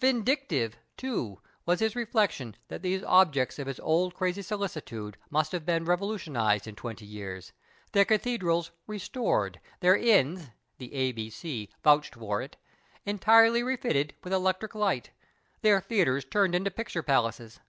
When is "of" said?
3.56-3.68